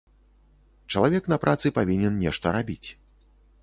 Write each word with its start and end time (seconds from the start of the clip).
Чалавек 0.95 1.23
на 1.33 1.39
працы 1.45 1.67
павінен 1.79 2.13
нешта 2.27 2.47
рабіць. 2.61 2.87